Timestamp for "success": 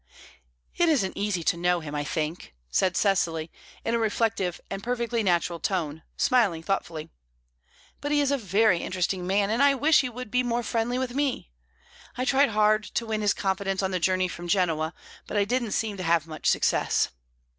16.49-17.09